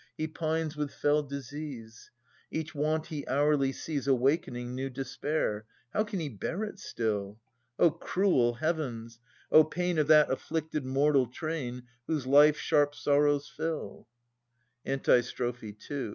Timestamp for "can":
6.05-6.19